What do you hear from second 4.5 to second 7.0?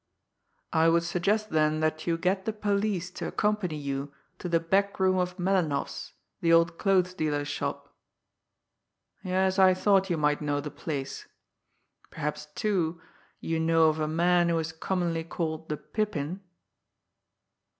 back room of Melinoff's, the old